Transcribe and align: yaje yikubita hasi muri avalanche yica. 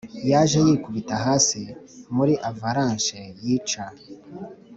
yaje 0.29 0.57
yikubita 0.67 1.15
hasi 1.25 1.61
muri 2.15 2.33
avalanche 2.49 3.17
yica. 3.43 3.85